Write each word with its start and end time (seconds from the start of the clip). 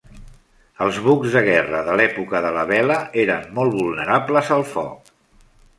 Els 0.85 0.95
bucs 1.07 1.35
de 1.35 1.43
guerra 1.49 1.83
de 1.89 1.99
l'època 2.01 2.41
de 2.47 2.55
la 2.59 2.65
vela 2.73 2.99
eren 3.27 3.47
molt 3.61 3.81
vulnerables 3.83 4.53
al 4.59 4.69
foc. 4.77 5.19